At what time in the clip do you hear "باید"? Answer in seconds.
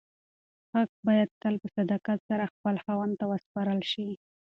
1.07-1.29